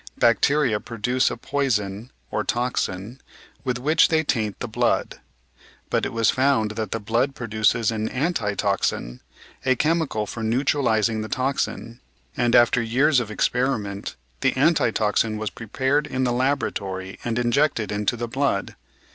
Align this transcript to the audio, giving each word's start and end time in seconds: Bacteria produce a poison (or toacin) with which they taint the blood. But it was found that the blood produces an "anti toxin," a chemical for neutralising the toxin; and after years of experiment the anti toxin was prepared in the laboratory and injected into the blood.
Bacteria 0.17 0.79
produce 0.79 1.29
a 1.29 1.37
poison 1.37 2.09
(or 2.31 2.43
toacin) 2.43 3.19
with 3.63 3.77
which 3.77 4.07
they 4.07 4.23
taint 4.23 4.57
the 4.57 4.67
blood. 4.67 5.19
But 5.91 6.07
it 6.07 6.11
was 6.11 6.31
found 6.31 6.71
that 6.71 6.89
the 6.89 6.99
blood 6.99 7.35
produces 7.35 7.91
an 7.91 8.09
"anti 8.09 8.55
toxin," 8.55 9.21
a 9.63 9.75
chemical 9.75 10.25
for 10.25 10.41
neutralising 10.41 11.21
the 11.21 11.29
toxin; 11.29 11.99
and 12.35 12.55
after 12.55 12.81
years 12.81 13.19
of 13.19 13.29
experiment 13.29 14.15
the 14.39 14.57
anti 14.57 14.89
toxin 14.89 15.37
was 15.37 15.51
prepared 15.51 16.07
in 16.07 16.23
the 16.23 16.33
laboratory 16.33 17.19
and 17.23 17.37
injected 17.37 17.91
into 17.91 18.17
the 18.17 18.27
blood. 18.27 18.75